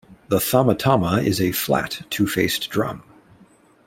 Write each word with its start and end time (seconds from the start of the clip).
The 0.29 0.37
Thammattama 0.37 1.23
is 1.23 1.39
a 1.39 1.51
flat, 1.51 2.01
two 2.09 2.25
faced 2.25 2.71
drum. 2.71 3.03